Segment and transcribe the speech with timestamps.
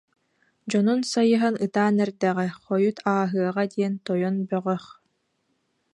[0.69, 4.83] Дьонун сайыһан ытаан эрдэҕэ, хойут ааһыаҕа диэн тойон бөҕөх